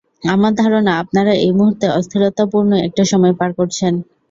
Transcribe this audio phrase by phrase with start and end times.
[0.31, 3.93] আমার ধারণা, আপনারা এই মুহূর্তে অস্থিরতাপূর্ন একটা সময় পার করছেন!